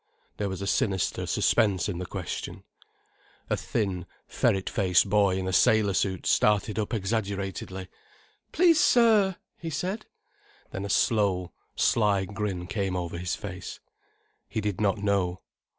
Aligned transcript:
There 0.37 0.49
was 0.49 0.63
a 0.63 0.65
sinister 0.65 1.27
suspense 1.27 1.87
in 1.87 1.99
the 1.99 2.07
question. 2.07 2.63
A 3.51 3.55
thin, 3.55 4.07
ferret 4.27 4.67
faced 4.67 5.07
boy 5.07 5.37
in 5.37 5.47
a 5.47 5.53
sailor 5.53 5.93
suit 5.93 6.25
started 6.25 6.79
up 6.79 6.91
exaggeratedly. 6.91 7.87
"Please, 8.51 8.79
sir!" 8.79 9.35
he 9.59 9.69
said. 9.69 10.07
Then 10.71 10.85
a 10.85 10.89
slow, 10.89 11.51
sly 11.75 12.25
grin 12.25 12.65
came 12.65 12.95
over 12.95 13.19
his 13.19 13.35
face. 13.35 13.79
He 14.49 14.59
did 14.59 14.81
not 14.81 14.97
know. 14.97 15.41